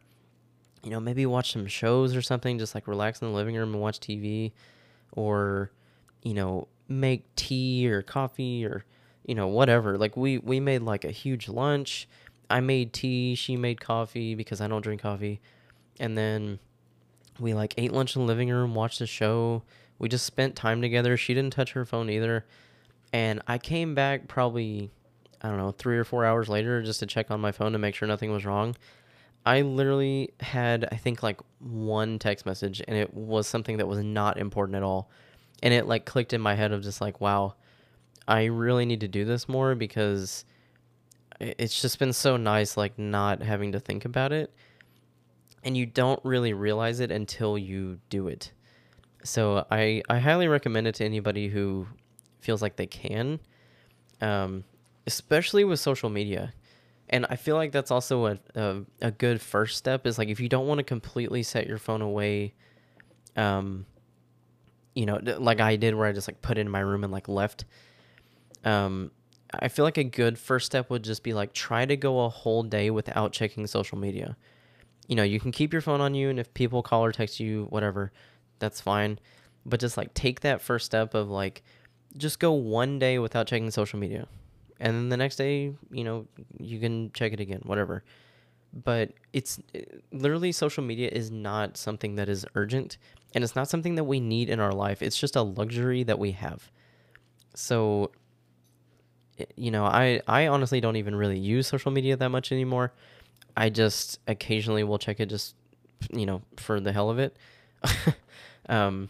you 0.82 0.90
know, 0.90 1.00
maybe 1.00 1.24
watch 1.24 1.52
some 1.52 1.66
shows 1.66 2.14
or 2.14 2.20
something, 2.20 2.58
just 2.58 2.74
like 2.74 2.86
relax 2.86 3.22
in 3.22 3.28
the 3.28 3.34
living 3.34 3.56
room 3.56 3.72
and 3.72 3.80
watch 3.80 4.00
TV 4.00 4.52
or, 5.14 5.70
you 6.22 6.34
know, 6.34 6.68
make 6.88 7.34
tea 7.36 7.88
or 7.88 8.02
coffee 8.02 8.64
or, 8.64 8.84
you 9.26 9.34
know, 9.34 9.48
whatever. 9.48 9.96
Like 9.96 10.16
we, 10.16 10.38
we 10.38 10.60
made 10.60 10.82
like 10.82 11.04
a 11.04 11.10
huge 11.10 11.48
lunch. 11.48 12.08
I 12.50 12.60
made 12.60 12.92
tea. 12.92 13.34
She 13.34 13.56
made 13.56 13.80
coffee 13.80 14.34
because 14.34 14.60
I 14.60 14.68
don't 14.68 14.82
drink 14.82 15.02
coffee. 15.02 15.40
And 15.98 16.16
then 16.16 16.58
we 17.40 17.54
like 17.54 17.74
ate 17.78 17.92
lunch 17.92 18.16
in 18.16 18.22
the 18.22 18.28
living 18.28 18.50
room, 18.50 18.74
watched 18.74 18.98
the 18.98 19.06
show. 19.06 19.62
We 19.98 20.08
just 20.08 20.26
spent 20.26 20.56
time 20.56 20.82
together. 20.82 21.16
She 21.16 21.34
didn't 21.34 21.52
touch 21.52 21.72
her 21.72 21.84
phone 21.84 22.10
either. 22.10 22.44
And 23.12 23.42
I 23.46 23.58
came 23.58 23.94
back 23.94 24.28
probably, 24.28 24.90
I 25.40 25.48
don't 25.48 25.58
know, 25.58 25.70
three 25.70 25.96
or 25.96 26.04
four 26.04 26.24
hours 26.24 26.48
later 26.48 26.82
just 26.82 27.00
to 27.00 27.06
check 27.06 27.30
on 27.30 27.40
my 27.40 27.52
phone 27.52 27.72
to 27.72 27.78
make 27.78 27.94
sure 27.94 28.08
nothing 28.08 28.32
was 28.32 28.44
wrong. 28.44 28.76
I 29.46 29.60
literally 29.60 30.30
had 30.40 30.88
I 30.90 30.96
think 30.96 31.22
like 31.22 31.40
one 31.58 32.18
text 32.18 32.46
message 32.46 32.82
and 32.86 32.96
it 32.96 33.12
was 33.12 33.46
something 33.46 33.76
that 33.76 33.86
was 33.86 33.98
not 33.98 34.38
important 34.38 34.76
at 34.76 34.82
all. 34.82 35.10
And 35.62 35.74
it 35.74 35.86
like 35.86 36.04
clicked 36.06 36.32
in 36.32 36.40
my 36.40 36.54
head 36.54 36.72
of 36.72 36.82
just 36.82 37.00
like, 37.00 37.20
wow, 37.20 37.54
I 38.26 38.44
really 38.44 38.86
need 38.86 39.00
to 39.00 39.08
do 39.08 39.24
this 39.24 39.48
more 39.48 39.74
because 39.74 40.44
it's 41.40 41.80
just 41.80 41.98
been 41.98 42.12
so 42.12 42.36
nice 42.36 42.76
like 42.76 42.98
not 42.98 43.42
having 43.42 43.72
to 43.72 43.80
think 43.80 44.04
about 44.04 44.32
it. 44.32 44.52
And 45.62 45.76
you 45.76 45.86
don't 45.86 46.20
really 46.24 46.52
realize 46.52 47.00
it 47.00 47.10
until 47.10 47.58
you 47.58 47.98
do 48.08 48.28
it. 48.28 48.52
So 49.24 49.66
I 49.70 50.02
I 50.08 50.18
highly 50.18 50.48
recommend 50.48 50.86
it 50.86 50.94
to 50.96 51.04
anybody 51.04 51.48
who 51.48 51.86
feels 52.40 52.62
like 52.62 52.76
they 52.76 52.86
can. 52.86 53.40
Um 54.22 54.64
especially 55.06 55.64
with 55.64 55.78
social 55.78 56.08
media 56.08 56.54
and 57.08 57.26
I 57.28 57.36
feel 57.36 57.56
like 57.56 57.72
that's 57.72 57.90
also 57.90 58.26
a, 58.26 58.38
a, 58.54 58.80
a 59.02 59.10
good 59.10 59.40
first 59.40 59.76
step 59.76 60.06
is 60.06 60.18
like 60.18 60.28
if 60.28 60.40
you 60.40 60.48
don't 60.48 60.66
want 60.66 60.78
to 60.78 60.84
completely 60.84 61.42
set 61.42 61.66
your 61.66 61.78
phone 61.78 62.00
away, 62.00 62.54
um, 63.36 63.86
you 64.94 65.06
know, 65.06 65.20
like 65.22 65.60
I 65.60 65.76
did 65.76 65.94
where 65.94 66.06
I 66.06 66.12
just 66.12 66.28
like 66.28 66.40
put 66.40 66.56
it 66.56 66.62
in 66.62 66.70
my 66.70 66.80
room 66.80 67.04
and 67.04 67.12
like 67.12 67.28
left. 67.28 67.64
Um, 68.64 69.10
I 69.52 69.68
feel 69.68 69.84
like 69.84 69.98
a 69.98 70.04
good 70.04 70.38
first 70.38 70.66
step 70.66 70.88
would 70.90 71.04
just 71.04 71.22
be 71.22 71.34
like 71.34 71.52
try 71.52 71.84
to 71.84 71.96
go 71.96 72.24
a 72.24 72.28
whole 72.28 72.62
day 72.62 72.90
without 72.90 73.32
checking 73.32 73.66
social 73.66 73.98
media. 73.98 74.36
You 75.06 75.16
know, 75.16 75.22
you 75.22 75.38
can 75.38 75.52
keep 75.52 75.72
your 75.72 75.82
phone 75.82 76.00
on 76.00 76.14
you, 76.14 76.30
and 76.30 76.40
if 76.40 76.54
people 76.54 76.82
call 76.82 77.04
or 77.04 77.12
text 77.12 77.38
you, 77.38 77.66
whatever, 77.68 78.10
that's 78.58 78.80
fine. 78.80 79.18
But 79.66 79.80
just 79.80 79.98
like 79.98 80.14
take 80.14 80.40
that 80.40 80.62
first 80.62 80.86
step 80.86 81.14
of 81.14 81.28
like, 81.28 81.62
just 82.16 82.38
go 82.38 82.52
one 82.52 82.98
day 82.98 83.18
without 83.18 83.46
checking 83.46 83.70
social 83.70 83.98
media 83.98 84.26
and 84.84 84.94
then 84.94 85.08
the 85.08 85.16
next 85.16 85.36
day, 85.36 85.72
you 85.90 86.04
know, 86.04 86.26
you 86.60 86.78
can 86.78 87.10
check 87.14 87.32
it 87.32 87.40
again, 87.40 87.62
whatever. 87.64 88.04
But 88.74 89.12
it's 89.32 89.58
literally 90.12 90.52
social 90.52 90.84
media 90.84 91.08
is 91.08 91.30
not 91.30 91.78
something 91.78 92.16
that 92.16 92.28
is 92.28 92.44
urgent 92.54 92.98
and 93.34 93.42
it's 93.42 93.56
not 93.56 93.68
something 93.68 93.94
that 93.94 94.04
we 94.04 94.20
need 94.20 94.50
in 94.50 94.60
our 94.60 94.72
life. 94.72 95.00
It's 95.00 95.18
just 95.18 95.36
a 95.36 95.42
luxury 95.42 96.02
that 96.02 96.18
we 96.18 96.32
have. 96.32 96.70
So 97.54 98.10
you 99.56 99.70
know, 99.70 99.86
I 99.86 100.20
I 100.28 100.48
honestly 100.48 100.82
don't 100.82 100.96
even 100.96 101.16
really 101.16 101.38
use 101.38 101.66
social 101.66 101.90
media 101.90 102.14
that 102.18 102.28
much 102.28 102.52
anymore. 102.52 102.92
I 103.56 103.70
just 103.70 104.20
occasionally 104.28 104.84
will 104.84 104.98
check 104.98 105.18
it 105.18 105.30
just 105.30 105.54
you 106.12 106.26
know, 106.26 106.42
for 106.58 106.78
the 106.78 106.92
hell 106.92 107.08
of 107.08 107.18
it. 107.18 107.38
um 108.68 109.08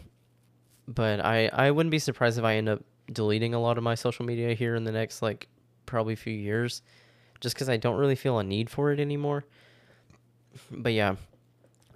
but 0.86 1.18
I 1.24 1.48
I 1.48 1.72
wouldn't 1.72 1.90
be 1.90 1.98
surprised 1.98 2.38
if 2.38 2.44
I 2.44 2.54
end 2.54 2.68
up 2.68 2.84
deleting 3.12 3.54
a 3.54 3.60
lot 3.60 3.76
of 3.76 3.82
my 3.82 3.96
social 3.96 4.24
media 4.24 4.54
here 4.54 4.76
in 4.76 4.84
the 4.84 4.92
next 4.92 5.20
like 5.20 5.48
probably 5.86 6.14
a 6.14 6.16
few 6.16 6.32
years 6.34 6.82
just 7.40 7.54
because 7.54 7.68
I 7.68 7.76
don't 7.76 7.98
really 7.98 8.14
feel 8.14 8.38
a 8.38 8.44
need 8.44 8.70
for 8.70 8.92
it 8.92 9.00
anymore. 9.00 9.44
But 10.70 10.92
yeah, 10.92 11.16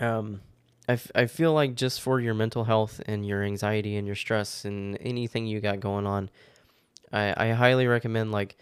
um, 0.00 0.40
I, 0.88 0.92
f- 0.92 1.11
I 1.14 1.26
feel 1.26 1.52
like 1.52 1.75
just 1.75 2.00
for 2.00 2.21
your 2.21 2.35
mental 2.35 2.64
health 2.64 3.00
and 3.07 3.26
your 3.26 3.42
anxiety 3.42 3.97
and 3.97 4.07
your 4.07 4.16
stress 4.16 4.64
and 4.64 4.99
anything 5.00 5.47
you 5.47 5.61
got 5.61 5.80
going 5.80 6.07
on, 6.07 6.30
I, 7.12 7.35
I 7.37 7.52
highly 7.52 7.87
recommend 7.87 8.33
like, 8.33 8.57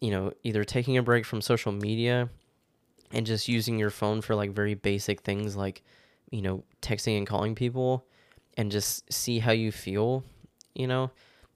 you 0.00 0.10
know, 0.10 0.32
either 0.42 0.64
taking 0.64 0.96
a 0.96 1.02
break 1.02 1.24
from 1.24 1.40
social 1.40 1.72
media 1.72 2.28
and 3.10 3.26
just 3.26 3.48
using 3.48 3.78
your 3.78 3.90
phone 3.90 4.20
for 4.20 4.34
like 4.34 4.50
very 4.50 4.74
basic 4.74 5.22
things 5.22 5.56
like, 5.56 5.82
you 6.30 6.42
know, 6.42 6.64
texting 6.82 7.18
and 7.18 7.26
calling 7.26 7.54
people 7.54 8.06
and 8.56 8.70
just 8.70 9.12
see 9.12 9.38
how 9.38 9.52
you 9.52 9.70
feel, 9.70 10.24
you 10.74 10.86
know? 10.86 11.10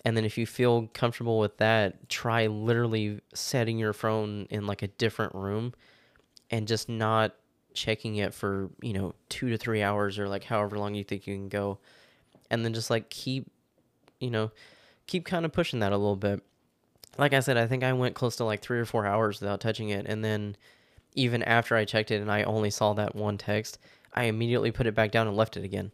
And 0.05 0.17
then 0.17 0.25
if 0.25 0.38
you 0.38 0.47
feel 0.47 0.88
comfortable 0.95 1.38
with 1.38 1.57
that, 1.59 2.09
try 2.09 2.47
literally 2.47 3.21
setting 3.35 3.78
your 3.78 3.93
phone 3.93 4.47
in 4.50 4.67
like 4.67 4.83
a 4.83 4.88
different 4.88 5.35
room 5.35 5.75
and 6.50 6.69
just 6.69 6.88
not 6.88 7.35
checking 7.75 8.17
it 8.17 8.33
for, 8.33 8.71
you 8.81 8.93
know, 8.93 9.14
2 9.28 9.50
to 9.50 9.59
3 9.59 9.83
hours 9.83 10.19
or 10.19 10.28
like 10.28 10.45
however 10.45 10.78
long 10.78 10.95
you 10.95 11.05
think 11.05 11.26
you 11.26 11.35
can 11.35 11.49
go. 11.49 11.78
And 12.50 12.64
then 12.64 12.73
just 12.73 12.90
like 12.90 13.11
keep, 13.11 13.50
you 14.21 14.31
know, 14.31 14.50
keep 15.07 15.25
kind 15.25 15.45
of 15.45 15.52
pushing 15.52 15.81
that 15.81 15.93
a 15.93 15.97
little 15.97 16.17
bit. 16.17 16.43
Like 17.19 17.33
I 17.33 17.40
said, 17.40 17.57
I 17.57 17.67
think 17.67 17.83
I 17.83 17.93
went 17.93 18.14
close 18.14 18.37
to 18.37 18.45
like 18.45 18.62
3 18.62 18.78
or 18.78 18.85
4 18.85 19.05
hours 19.05 19.40
without 19.40 19.61
touching 19.61 19.88
it 19.90 20.07
and 20.07 20.25
then 20.25 20.57
even 21.14 21.43
after 21.43 21.75
I 21.75 21.85
checked 21.85 22.12
it 22.12 22.21
and 22.21 22.31
I 22.31 22.45
only 22.45 22.71
saw 22.71 22.93
that 22.95 23.17
one 23.17 23.38
text, 23.38 23.78
I 24.14 24.25
immediately 24.25 24.71
put 24.71 24.87
it 24.87 24.95
back 24.95 25.11
down 25.11 25.26
and 25.26 25.37
left 25.37 25.57
it 25.57 25.64
again. 25.64 25.90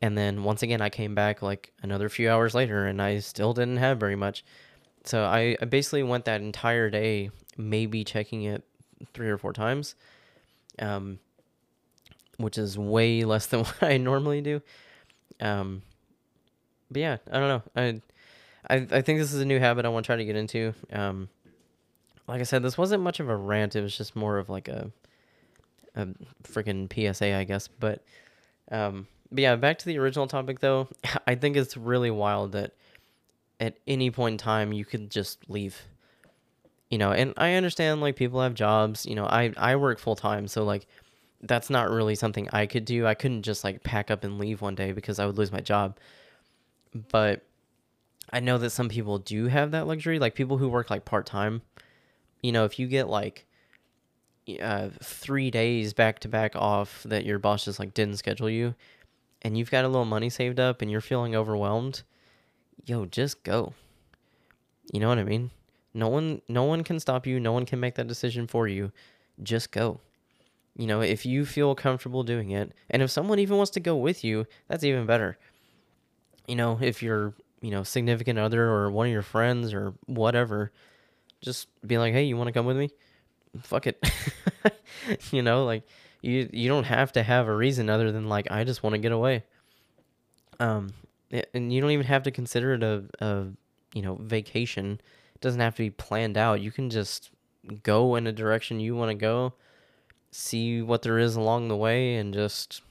And 0.00 0.16
then 0.16 0.44
once 0.44 0.62
again, 0.62 0.80
I 0.80 0.90
came 0.90 1.14
back 1.14 1.42
like 1.42 1.72
another 1.82 2.08
few 2.08 2.30
hours 2.30 2.54
later 2.54 2.86
and 2.86 3.02
I 3.02 3.18
still 3.18 3.52
didn't 3.52 3.78
have 3.78 3.98
very 3.98 4.16
much. 4.16 4.44
So 5.04 5.24
I, 5.24 5.56
I 5.60 5.64
basically 5.64 6.02
went 6.02 6.24
that 6.26 6.40
entire 6.40 6.90
day, 6.90 7.30
maybe 7.56 8.04
checking 8.04 8.44
it 8.44 8.62
three 9.12 9.28
or 9.28 9.38
four 9.38 9.52
times, 9.52 9.94
um, 10.78 11.18
which 12.36 12.58
is 12.58 12.78
way 12.78 13.24
less 13.24 13.46
than 13.46 13.60
what 13.64 13.82
I 13.82 13.96
normally 13.96 14.40
do. 14.40 14.62
Um, 15.40 15.82
but 16.90 17.00
yeah, 17.00 17.16
I 17.30 17.38
don't 17.38 17.48
know. 17.48 17.62
I, 17.76 18.00
I, 18.70 18.86
I 18.98 19.02
think 19.02 19.18
this 19.18 19.32
is 19.32 19.40
a 19.40 19.46
new 19.46 19.58
habit 19.58 19.84
I 19.84 19.88
want 19.88 20.04
to 20.04 20.08
try 20.08 20.16
to 20.16 20.24
get 20.24 20.36
into. 20.36 20.74
Um, 20.92 21.28
like 22.26 22.40
I 22.40 22.44
said, 22.44 22.62
this 22.62 22.78
wasn't 22.78 23.02
much 23.02 23.20
of 23.20 23.28
a 23.28 23.36
rant. 23.36 23.74
It 23.74 23.82
was 23.82 23.96
just 23.96 24.14
more 24.14 24.38
of 24.38 24.48
like 24.48 24.68
a, 24.68 24.90
a 25.96 26.06
freaking 26.44 26.92
PSA, 26.92 27.34
I 27.34 27.44
guess. 27.44 27.68
But, 27.68 28.04
um, 28.70 29.06
but 29.30 29.42
yeah, 29.42 29.56
back 29.56 29.78
to 29.78 29.86
the 29.86 29.98
original 29.98 30.26
topic 30.26 30.60
though. 30.60 30.88
I 31.26 31.34
think 31.34 31.56
it's 31.56 31.76
really 31.76 32.10
wild 32.10 32.52
that 32.52 32.72
at 33.60 33.76
any 33.86 34.10
point 34.10 34.34
in 34.34 34.38
time 34.38 34.72
you 34.72 34.84
could 34.84 35.10
just 35.10 35.48
leave. 35.48 35.82
You 36.90 36.96
know, 36.96 37.12
and 37.12 37.34
I 37.36 37.54
understand 37.54 38.00
like 38.00 38.16
people 38.16 38.40
have 38.40 38.54
jobs, 38.54 39.04
you 39.04 39.14
know, 39.14 39.26
I 39.26 39.52
I 39.56 39.76
work 39.76 39.98
full 39.98 40.16
time, 40.16 40.48
so 40.48 40.64
like 40.64 40.86
that's 41.42 41.70
not 41.70 41.90
really 41.90 42.14
something 42.14 42.48
I 42.52 42.66
could 42.66 42.84
do. 42.84 43.06
I 43.06 43.14
couldn't 43.14 43.42
just 43.42 43.62
like 43.62 43.82
pack 43.82 44.10
up 44.10 44.24
and 44.24 44.38
leave 44.38 44.62
one 44.62 44.74
day 44.74 44.92
because 44.92 45.18
I 45.18 45.26
would 45.26 45.38
lose 45.38 45.52
my 45.52 45.60
job. 45.60 45.98
But 47.10 47.44
I 48.30 48.40
know 48.40 48.58
that 48.58 48.70
some 48.70 48.88
people 48.88 49.18
do 49.18 49.46
have 49.46 49.70
that 49.72 49.86
luxury, 49.86 50.18
like 50.18 50.34
people 50.34 50.58
who 50.58 50.68
work 50.68 50.90
like 50.90 51.04
part-time. 51.04 51.62
You 52.42 52.52
know, 52.52 52.64
if 52.64 52.78
you 52.78 52.86
get 52.86 53.08
like 53.08 53.46
uh, 54.60 54.88
3 55.02 55.50
days 55.50 55.92
back 55.92 56.20
to 56.20 56.28
back 56.28 56.56
off 56.56 57.02
that 57.04 57.24
your 57.24 57.38
boss 57.38 57.66
just 57.66 57.78
like 57.78 57.94
didn't 57.94 58.16
schedule 58.16 58.50
you, 58.50 58.74
and 59.42 59.56
you've 59.56 59.70
got 59.70 59.84
a 59.84 59.88
little 59.88 60.04
money 60.04 60.30
saved 60.30 60.60
up 60.60 60.82
and 60.82 60.90
you're 60.90 61.00
feeling 61.00 61.34
overwhelmed, 61.34 62.02
yo, 62.84 63.06
just 63.06 63.42
go. 63.42 63.74
You 64.92 65.00
know 65.00 65.08
what 65.08 65.18
I 65.18 65.24
mean? 65.24 65.50
No 65.94 66.08
one 66.08 66.42
no 66.48 66.64
one 66.64 66.84
can 66.84 67.00
stop 67.00 67.26
you, 67.26 67.40
no 67.40 67.52
one 67.52 67.66
can 67.66 67.80
make 67.80 67.94
that 67.96 68.06
decision 68.06 68.46
for 68.46 68.68
you. 68.68 68.92
Just 69.42 69.70
go. 69.72 70.00
You 70.76 70.86
know, 70.86 71.00
if 71.00 71.26
you 71.26 71.44
feel 71.44 71.74
comfortable 71.74 72.22
doing 72.22 72.50
it, 72.50 72.72
and 72.88 73.02
if 73.02 73.10
someone 73.10 73.40
even 73.40 73.56
wants 73.56 73.72
to 73.72 73.80
go 73.80 73.96
with 73.96 74.22
you, 74.22 74.46
that's 74.68 74.84
even 74.84 75.06
better. 75.06 75.36
You 76.46 76.54
know, 76.54 76.78
if 76.80 77.02
your, 77.02 77.34
you 77.60 77.70
know, 77.70 77.82
significant 77.82 78.38
other 78.38 78.64
or 78.64 78.90
one 78.90 79.06
of 79.06 79.12
your 79.12 79.22
friends 79.22 79.74
or 79.74 79.94
whatever, 80.06 80.70
just 81.40 81.68
be 81.84 81.98
like, 81.98 82.12
"Hey, 82.12 82.24
you 82.24 82.36
want 82.36 82.46
to 82.46 82.52
come 82.52 82.66
with 82.66 82.76
me?" 82.76 82.90
Fuck 83.60 83.88
it. 83.88 84.08
you 85.32 85.42
know, 85.42 85.64
like 85.64 85.82
you 86.20 86.48
you 86.52 86.68
don't 86.68 86.84
have 86.84 87.12
to 87.12 87.22
have 87.22 87.46
a 87.48 87.54
reason 87.54 87.88
other 87.88 88.10
than 88.10 88.28
like 88.28 88.50
I 88.50 88.64
just 88.64 88.82
want 88.82 88.94
to 88.94 88.98
get 88.98 89.12
away. 89.12 89.44
Um, 90.60 90.92
and 91.54 91.72
you 91.72 91.80
don't 91.80 91.90
even 91.90 92.06
have 92.06 92.24
to 92.24 92.30
consider 92.30 92.74
it 92.74 92.82
a, 92.82 93.04
a 93.20 93.46
you 93.94 94.02
know 94.02 94.16
vacation. 94.16 95.00
It 95.34 95.40
doesn't 95.40 95.60
have 95.60 95.76
to 95.76 95.82
be 95.82 95.90
planned 95.90 96.36
out. 96.36 96.60
You 96.60 96.72
can 96.72 96.90
just 96.90 97.30
go 97.82 98.16
in 98.16 98.26
a 98.26 98.32
direction 98.32 98.80
you 98.80 98.96
want 98.96 99.10
to 99.10 99.14
go, 99.14 99.52
see 100.30 100.82
what 100.82 101.02
there 101.02 101.18
is 101.18 101.36
along 101.36 101.68
the 101.68 101.76
way, 101.76 102.16
and 102.16 102.34
just 102.34 102.82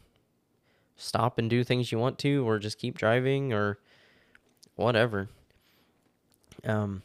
stop 0.96 1.38
and 1.38 1.50
do 1.50 1.64
things 1.64 1.92
you 1.92 2.00
want 2.00 2.18
to, 2.20 2.48
or 2.48 2.60
just 2.60 2.78
keep 2.78 2.98
driving, 2.98 3.52
or 3.52 3.80
whatever. 4.76 5.28
Um, 6.64 7.04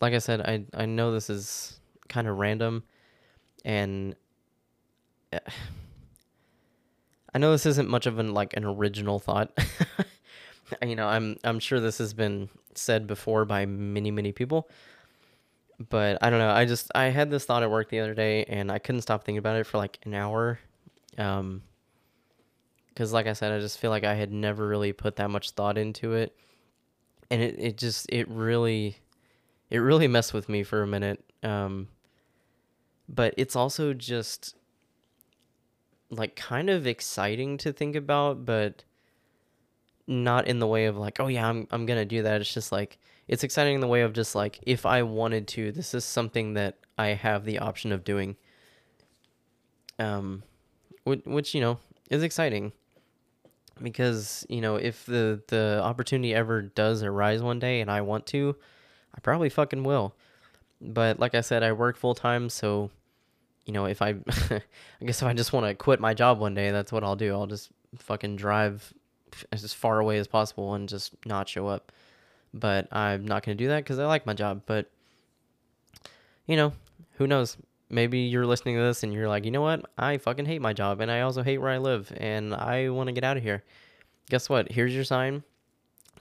like 0.00 0.12
I 0.12 0.18
said, 0.18 0.40
I 0.42 0.64
I 0.74 0.84
know 0.84 1.12
this 1.12 1.30
is 1.30 1.80
kind 2.08 2.28
of 2.28 2.36
random, 2.36 2.82
and 3.64 4.14
I 7.34 7.38
know 7.38 7.52
this 7.52 7.66
isn't 7.66 7.88
much 7.88 8.06
of 8.06 8.18
an 8.18 8.34
like 8.34 8.56
an 8.56 8.64
original 8.64 9.18
thought. 9.18 9.56
you 10.82 10.96
know, 10.96 11.06
I'm 11.06 11.36
I'm 11.44 11.58
sure 11.58 11.80
this 11.80 11.98
has 11.98 12.14
been 12.14 12.48
said 12.74 13.06
before 13.06 13.44
by 13.44 13.66
many 13.66 14.10
many 14.10 14.32
people. 14.32 14.68
But 15.88 16.18
I 16.22 16.30
don't 16.30 16.38
know. 16.38 16.50
I 16.50 16.64
just 16.64 16.90
I 16.94 17.04
had 17.04 17.30
this 17.30 17.44
thought 17.44 17.62
at 17.62 17.70
work 17.70 17.88
the 17.88 18.00
other 18.00 18.14
day 18.14 18.44
and 18.44 18.70
I 18.70 18.78
couldn't 18.78 19.02
stop 19.02 19.24
thinking 19.24 19.38
about 19.38 19.56
it 19.56 19.66
for 19.66 19.78
like 19.78 19.98
an 20.04 20.14
hour. 20.14 20.58
Um 21.18 21.62
cuz 22.94 23.12
like 23.12 23.26
I 23.26 23.32
said, 23.32 23.52
I 23.52 23.58
just 23.58 23.78
feel 23.78 23.90
like 23.90 24.04
I 24.04 24.14
had 24.14 24.32
never 24.32 24.66
really 24.66 24.92
put 24.92 25.16
that 25.16 25.30
much 25.30 25.52
thought 25.52 25.78
into 25.78 26.12
it. 26.12 26.36
And 27.30 27.42
it 27.42 27.56
it 27.58 27.78
just 27.78 28.06
it 28.10 28.28
really 28.28 28.98
it 29.70 29.78
really 29.78 30.08
messed 30.08 30.34
with 30.34 30.48
me 30.48 30.62
for 30.62 30.82
a 30.82 30.86
minute. 30.86 31.24
Um 31.42 31.88
but 33.08 33.34
it's 33.36 33.56
also 33.56 33.92
just 33.92 34.54
like 36.12 36.36
kind 36.36 36.70
of 36.70 36.86
exciting 36.86 37.56
to 37.58 37.72
think 37.72 37.96
about, 37.96 38.44
but 38.44 38.84
not 40.06 40.46
in 40.46 40.58
the 40.58 40.66
way 40.66 40.84
of 40.86 40.96
like, 40.96 41.18
oh 41.18 41.26
yeah, 41.26 41.48
I'm 41.48 41.66
I'm 41.70 41.86
gonna 41.86 42.04
do 42.04 42.22
that. 42.22 42.40
It's 42.40 42.52
just 42.52 42.70
like 42.70 42.98
it's 43.28 43.42
exciting 43.42 43.74
in 43.74 43.80
the 43.80 43.88
way 43.88 44.02
of 44.02 44.12
just 44.12 44.34
like 44.34 44.58
if 44.62 44.84
I 44.84 45.02
wanted 45.02 45.48
to, 45.48 45.72
this 45.72 45.94
is 45.94 46.04
something 46.04 46.54
that 46.54 46.76
I 46.98 47.08
have 47.08 47.44
the 47.44 47.58
option 47.58 47.92
of 47.92 48.04
doing. 48.04 48.36
Um, 49.98 50.42
which, 51.04 51.24
which 51.24 51.54
you 51.54 51.60
know 51.60 51.78
is 52.10 52.22
exciting 52.22 52.72
because 53.80 54.44
you 54.48 54.60
know 54.60 54.76
if 54.76 55.06
the 55.06 55.42
the 55.48 55.80
opportunity 55.82 56.34
ever 56.34 56.62
does 56.62 57.02
arise 57.02 57.42
one 57.42 57.58
day 57.58 57.80
and 57.80 57.90
I 57.90 58.02
want 58.02 58.26
to, 58.26 58.56
I 59.14 59.20
probably 59.20 59.48
fucking 59.48 59.82
will. 59.82 60.14
But 60.80 61.18
like 61.18 61.34
I 61.34 61.40
said, 61.40 61.62
I 61.62 61.72
work 61.72 61.96
full 61.96 62.14
time, 62.14 62.48
so 62.48 62.90
you 63.64 63.72
know, 63.72 63.86
if 63.86 64.02
I, 64.02 64.08
I 64.28 65.04
guess 65.04 65.22
if 65.22 65.28
I 65.28 65.32
just 65.32 65.52
want 65.52 65.66
to 65.66 65.74
quit 65.74 66.00
my 66.00 66.14
job 66.14 66.38
one 66.38 66.54
day, 66.54 66.70
that's 66.70 66.92
what 66.92 67.04
I'll 67.04 67.16
do. 67.16 67.32
I'll 67.32 67.46
just 67.46 67.70
fucking 67.98 68.36
drive 68.36 68.92
as 69.52 69.72
far 69.72 70.00
away 70.00 70.18
as 70.18 70.26
possible 70.26 70.74
and 70.74 70.88
just 70.88 71.14
not 71.26 71.48
show 71.48 71.66
up. 71.66 71.92
But 72.54 72.88
I'm 72.92 73.24
not 73.24 73.44
going 73.44 73.56
to 73.56 73.64
do 73.64 73.68
that 73.68 73.78
because 73.78 73.98
I 73.98 74.06
like 74.06 74.26
my 74.26 74.34
job. 74.34 74.62
But, 74.66 74.90
you 76.46 76.56
know, 76.56 76.72
who 77.12 77.26
knows? 77.26 77.56
Maybe 77.88 78.20
you're 78.20 78.46
listening 78.46 78.76
to 78.76 78.82
this 78.82 79.02
and 79.02 79.12
you're 79.12 79.28
like, 79.28 79.44
you 79.44 79.50
know 79.50 79.62
what? 79.62 79.90
I 79.96 80.18
fucking 80.18 80.46
hate 80.46 80.60
my 80.60 80.72
job 80.72 81.00
and 81.00 81.10
I 81.10 81.20
also 81.20 81.42
hate 81.42 81.58
where 81.58 81.70
I 81.70 81.78
live 81.78 82.12
and 82.16 82.54
I 82.54 82.88
want 82.88 83.08
to 83.08 83.12
get 83.12 83.24
out 83.24 83.36
of 83.36 83.42
here. 83.42 83.62
Guess 84.30 84.48
what? 84.48 84.72
Here's 84.72 84.94
your 84.94 85.04
sign. 85.04 85.42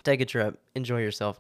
Take 0.03 0.21
a 0.21 0.25
trip. 0.25 0.59
Enjoy 0.75 0.99
yourself. 0.99 1.39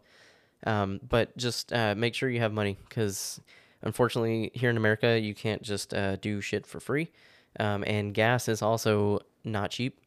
Um, 0.65 0.99
but 1.07 1.35
just 1.37 1.73
uh, 1.73 1.95
make 1.95 2.13
sure 2.13 2.29
you 2.29 2.39
have 2.39 2.53
money 2.53 2.77
because 2.87 3.41
Unfortunately, 3.83 4.51
here 4.53 4.69
in 4.69 4.77
America, 4.77 5.19
you 5.19 5.33
can't 5.33 5.61
just 5.61 5.93
uh, 5.93 6.15
do 6.17 6.41
shit 6.41 6.65
for 6.65 6.79
free, 6.79 7.11
um, 7.59 7.83
and 7.87 8.13
gas 8.13 8.47
is 8.47 8.61
also 8.61 9.19
not 9.43 9.71
cheap. 9.71 9.99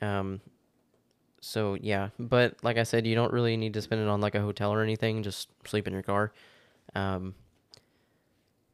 Um, 0.00 0.40
so 1.40 1.74
yeah, 1.74 2.08
but 2.18 2.56
like 2.62 2.76
I 2.76 2.82
said, 2.82 3.06
you 3.06 3.14
don't 3.14 3.32
really 3.32 3.56
need 3.56 3.74
to 3.74 3.82
spend 3.82 4.00
it 4.00 4.08
on 4.08 4.20
like 4.20 4.34
a 4.34 4.40
hotel 4.40 4.72
or 4.72 4.82
anything. 4.82 5.22
Just 5.22 5.48
sleep 5.64 5.86
in 5.86 5.92
your 5.92 6.02
car. 6.02 6.32
Um, 6.94 7.34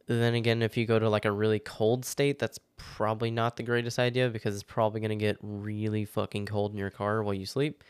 then 0.07 0.35
again, 0.35 0.63
if 0.63 0.77
you 0.77 0.87
go 0.87 0.99
to 0.99 1.09
like 1.09 1.25
a 1.25 1.31
really 1.31 1.59
cold 1.59 2.05
state, 2.05 2.39
that's 2.39 2.59
probably 2.77 3.31
not 3.31 3.57
the 3.57 3.63
greatest 3.63 3.99
idea 3.99 4.29
because 4.29 4.55
it's 4.55 4.63
probably 4.63 5.01
gonna 5.01 5.17
get 5.17 5.39
really 5.43 6.05
fucking 6.05 6.47
cold 6.47 6.73
in 6.73 6.79
your 6.79 6.91
car 6.91 7.23
while 7.23 7.35
you 7.35 7.47
sleep. 7.47 7.85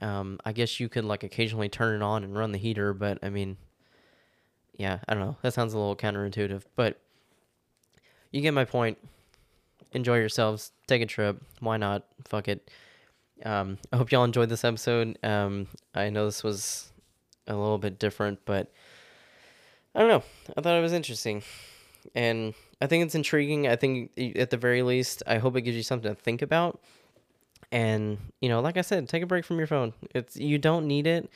Um, 0.00 0.38
I 0.44 0.52
guess 0.52 0.80
you 0.80 0.88
could 0.88 1.04
like 1.04 1.22
occasionally 1.22 1.68
turn 1.68 1.96
it 2.00 2.04
on 2.04 2.24
and 2.24 2.34
run 2.34 2.52
the 2.52 2.58
heater, 2.58 2.94
but 2.94 3.18
I 3.22 3.30
mean, 3.30 3.56
yeah, 4.76 4.98
I 5.08 5.14
don't 5.14 5.22
know. 5.22 5.36
That 5.42 5.54
sounds 5.54 5.74
a 5.74 5.78
little 5.78 5.96
counterintuitive, 5.96 6.62
but 6.76 6.98
you 8.30 8.40
get 8.40 8.54
my 8.54 8.64
point. 8.64 8.98
Enjoy 9.92 10.16
yourselves. 10.16 10.72
Take 10.86 11.02
a 11.02 11.06
trip. 11.06 11.42
Why 11.60 11.76
not? 11.76 12.04
Fuck 12.24 12.48
it. 12.48 12.70
Um, 13.44 13.78
I 13.92 13.96
hope 13.96 14.10
y'all 14.10 14.24
enjoyed 14.24 14.48
this 14.48 14.64
episode. 14.64 15.18
Um, 15.22 15.66
I 15.94 16.10
know 16.10 16.24
this 16.24 16.42
was 16.42 16.90
a 17.46 17.54
little 17.54 17.78
bit 17.78 17.98
different, 17.98 18.40
but 18.44 18.72
I 19.94 20.00
don't 20.00 20.08
know. 20.08 20.22
I 20.56 20.60
thought 20.60 20.78
it 20.78 20.82
was 20.82 20.92
interesting. 20.92 21.42
And 22.14 22.54
I 22.80 22.86
think 22.86 23.04
it's 23.04 23.14
intriguing. 23.14 23.68
I 23.68 23.76
think 23.76 24.12
at 24.36 24.50
the 24.50 24.56
very 24.56 24.82
least, 24.82 25.22
I 25.26 25.38
hope 25.38 25.56
it 25.56 25.62
gives 25.62 25.76
you 25.76 25.82
something 25.82 26.14
to 26.14 26.20
think 26.20 26.40
about. 26.40 26.80
And, 27.70 28.18
you 28.40 28.48
know, 28.48 28.60
like 28.60 28.76
I 28.76 28.82
said, 28.82 29.08
take 29.08 29.22
a 29.22 29.26
break 29.26 29.44
from 29.44 29.58
your 29.58 29.66
phone. 29.66 29.92
It's 30.14 30.36
you 30.36 30.58
don't 30.58 30.86
need 30.86 31.06
it 31.06 31.30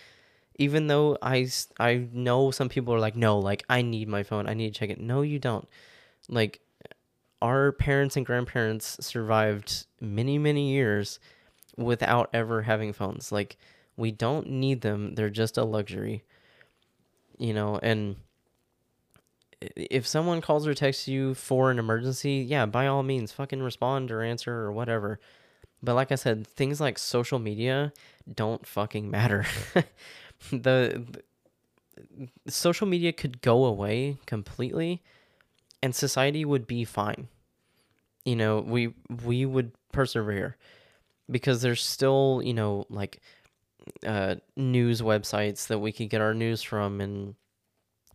even 0.59 0.87
though 0.87 1.19
I, 1.23 1.49
I 1.79 2.07
know 2.13 2.51
some 2.51 2.69
people 2.69 2.95
are 2.95 3.01
like, 3.01 3.17
no, 3.17 3.39
like 3.39 3.65
I 3.69 3.83
need 3.83 4.09
my 4.09 4.23
phone. 4.23 4.49
I 4.49 4.55
need 4.55 4.73
to 4.73 4.79
check 4.79 4.91
it. 4.91 5.01
No, 5.01 5.23
you 5.23 5.39
don't. 5.39 5.69
Like 6.29 6.61
our 7.43 7.73
parents 7.73 8.17
and 8.17 8.25
grandparents 8.25 8.97
survived 9.01 9.87
many, 10.01 10.39
many 10.39 10.73
years 10.73 11.19
without 11.77 12.31
ever 12.33 12.63
having 12.63 12.93
phones. 12.93 13.31
Like 13.31 13.57
we 13.97 14.11
don't 14.11 14.49
need 14.49 14.81
them. 14.81 15.15
They're 15.15 15.31
just 15.31 15.59
a 15.59 15.65
luxury. 15.65 16.25
You 17.39 17.53
know, 17.53 17.79
and 17.83 18.17
if 19.61 20.07
someone 20.07 20.41
calls 20.41 20.67
or 20.67 20.75
texts 20.75 21.07
you 21.07 21.35
for 21.35 21.71
an 21.71 21.79
emergency, 21.79 22.45
yeah, 22.47 22.67
by 22.67 22.87
all 22.87 23.03
means, 23.03 23.33
fucking 23.33 23.63
respond 23.63 24.11
or 24.11 24.23
answer 24.23 24.55
or 24.55 24.73
whatever. 24.73 25.21
But 25.83 25.95
like 25.95 26.11
I 26.11 26.15
said, 26.15 26.47
things 26.47 26.81
like 26.81 26.99
social 26.99 27.39
media 27.39 27.93
don't 28.33 28.67
fucking 28.67 29.11
matter. 29.11 29.47
the, 30.51 31.07
the 32.45 32.53
social 32.53 32.87
media 32.87 33.13
could 33.13 33.41
go 33.41 33.65
away 33.65 34.19
completely 34.27 35.03
and 35.83 35.95
society 35.95 36.45
would 36.45 36.67
be 36.67 36.85
fine. 36.85 37.29
You 38.25 38.37
know, 38.37 38.61
we 38.61 38.95
we 39.25 39.47
would 39.47 39.73
persevere 39.93 40.57
because 41.31 41.63
there's 41.63 41.85
still, 41.85 42.43
you 42.45 42.55
know, 42.55 42.87
like 42.89 43.21
uh 44.05 44.37
news 44.57 45.01
websites 45.01 45.69
that 45.69 45.79
we 45.79 45.93
could 45.93 46.11
get 46.11 46.21
our 46.21 46.35
news 46.35 46.63
from 46.63 47.01
and 47.01 47.35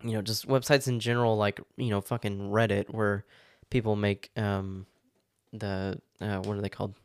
you 0.04 0.12
know, 0.14 0.22
just 0.22 0.48
websites 0.48 0.88
in 0.88 1.00
general 1.00 1.38
like, 1.38 1.62
you 1.78 1.90
know, 1.90 2.02
fucking 2.02 2.50
Reddit 2.50 2.90
where 2.94 3.26
people 3.70 3.96
make 3.96 4.32
um 4.36 4.86
the 5.54 6.00
uh 6.20 6.40
what 6.40 6.58
are 6.58 6.62
they 6.62 6.70
called? 6.70 6.96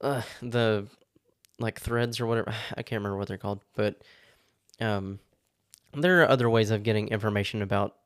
Uh 0.00 0.22
the 0.42 0.86
like 1.58 1.80
threads 1.80 2.20
or 2.20 2.26
whatever. 2.26 2.54
I 2.76 2.82
can't 2.82 3.00
remember 3.00 3.16
what 3.16 3.28
they're 3.28 3.38
called, 3.38 3.60
but 3.74 4.00
um 4.80 5.18
there 5.94 6.22
are 6.22 6.28
other 6.28 6.50
ways 6.50 6.70
of 6.70 6.82
getting 6.82 7.08
information 7.08 7.62
about 7.62 7.96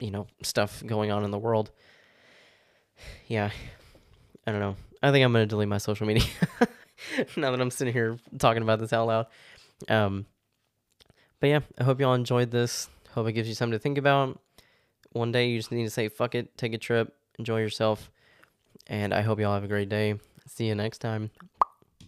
you 0.00 0.10
know 0.10 0.26
stuff 0.42 0.82
going 0.84 1.10
on 1.10 1.24
in 1.24 1.30
the 1.30 1.38
world. 1.38 1.70
Yeah, 3.26 3.50
I 4.46 4.52
don't 4.52 4.60
know. 4.60 4.76
I 5.02 5.12
think 5.12 5.22
I'm 5.22 5.32
gonna 5.32 5.44
delete 5.44 5.68
my 5.68 5.76
social 5.76 6.06
media 6.06 6.24
now 7.36 7.50
that 7.50 7.60
I'm 7.60 7.70
sitting 7.70 7.92
here 7.92 8.18
talking 8.38 8.62
about 8.62 8.78
this 8.78 8.92
out 8.92 9.06
loud. 9.06 9.26
Um, 9.88 10.24
but 11.40 11.48
yeah, 11.48 11.60
I 11.78 11.84
hope 11.84 12.00
y'all 12.00 12.14
enjoyed 12.14 12.50
this. 12.50 12.88
Hope 13.12 13.28
it 13.28 13.32
gives 13.32 13.48
you 13.48 13.54
something 13.54 13.78
to 13.78 13.82
think 13.82 13.98
about. 13.98 14.40
One 15.12 15.32
day 15.32 15.48
you 15.48 15.58
just 15.58 15.72
need 15.72 15.84
to 15.84 15.90
say 15.90 16.08
fuck 16.08 16.34
it, 16.34 16.56
take 16.56 16.72
a 16.72 16.78
trip, 16.78 17.14
enjoy 17.38 17.60
yourself, 17.60 18.10
and 18.86 19.12
I 19.12 19.20
hope 19.20 19.40
y'all 19.40 19.54
have 19.54 19.64
a 19.64 19.68
great 19.68 19.88
day. 19.88 20.14
See 20.46 20.66
you 20.66 20.74
next 20.74 20.98
time. 20.98 21.30